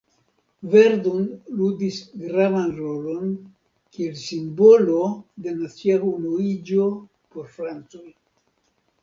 Verdun 0.75 1.19
ludis 1.59 1.99
gravan 2.21 2.71
rolon 2.77 3.29
kiel 3.99 4.17
simbolo 4.23 5.03
de 5.45 5.55
nacia 5.61 6.01
unuiĝo 6.15 6.91
por 7.37 7.55
francoj. 7.61 8.05